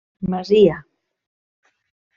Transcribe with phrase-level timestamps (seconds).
[0.31, 0.77] Masia.